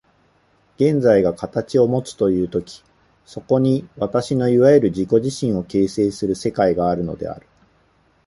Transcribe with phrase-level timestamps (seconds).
[0.77, 2.83] 現在が形をもつという時、
[3.23, 7.45] そこに私のいわゆる自己自身を形成する世界があるのである。